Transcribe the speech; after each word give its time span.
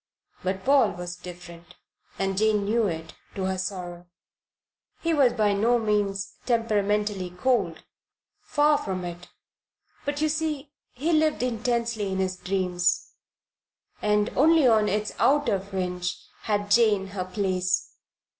But 0.43 0.65
Paul 0.65 0.93
was 0.93 1.15
different, 1.15 1.75
and 2.17 2.35
Jane 2.35 2.65
knew 2.65 2.87
it, 2.87 3.13
to 3.35 3.43
her 3.45 3.59
sorrow. 3.59 4.07
He 5.01 5.13
was 5.13 5.33
by 5.33 5.53
no 5.53 5.77
means 5.77 6.37
temperamentally 6.47 7.29
cold; 7.29 7.83
far 8.41 8.79
from 8.79 9.05
it. 9.05 9.27
But, 10.03 10.19
you 10.19 10.27
see, 10.27 10.71
he 10.93 11.13
lived 11.13 11.43
intensely 11.43 12.11
in 12.11 12.17
his 12.17 12.35
dream, 12.37 12.79
and 14.01 14.29
only 14.35 14.65
on 14.65 14.89
its 14.89 15.11
outer 15.19 15.59
fringe 15.59 16.17
had 16.45 16.71
Jane 16.71 17.09
her 17.09 17.25
place. 17.25 17.93